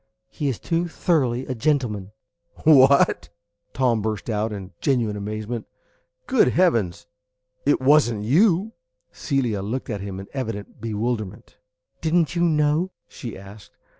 He 0.31 0.47
is 0.49 0.57
too 0.59 0.87
thoroughly 0.87 1.45
a 1.45 1.53
gentleman." 1.53 2.11
"What!" 2.63 3.29
Tom 3.71 4.01
burst 4.01 4.31
out, 4.31 4.51
in 4.51 4.71
genuine 4.81 5.15
amazement. 5.15 5.67
"Good 6.25 6.47
heavens! 6.47 7.05
It 7.67 7.79
was 7.79 8.11
n't 8.11 8.23
you?" 8.23 8.73
Celia 9.11 9.61
looked 9.61 9.91
at 9.91 10.01
him 10.01 10.19
in 10.19 10.25
evident 10.33 10.81
bewilderment. 10.81 11.57
"Did 12.01 12.15
n't 12.15 12.35
you 12.35 12.41
know?" 12.41 12.89
she 13.07 13.37
asked. 13.37 13.77